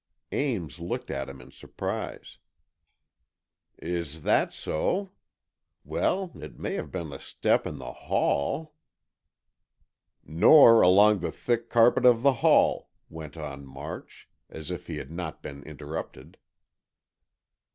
Ames 0.31 0.79
looked 0.79 1.11
at 1.11 1.29
him 1.29 1.39
in 1.39 1.51
surprise. 1.51 2.39
"Is 3.77 4.23
that 4.23 4.51
so? 4.51 5.11
Well, 5.83 6.31
it 6.41 6.57
may 6.57 6.73
have 6.73 6.89
been 6.89 7.13
a 7.13 7.19
step 7.19 7.67
in 7.67 7.77
the 7.77 7.93
hall——" 7.93 8.73
"Nor 10.25 10.81
along 10.81 11.19
the 11.19 11.31
thick 11.31 11.69
carpet 11.69 12.03
of 12.07 12.23
the 12.23 12.33
hall——" 12.41 12.89
went 13.09 13.37
on 13.37 13.63
March, 13.67 14.27
as 14.49 14.71
if 14.71 14.87
he 14.87 14.97
had 14.97 15.11
not 15.11 15.43
been 15.43 15.61
interrupted. 15.65 16.37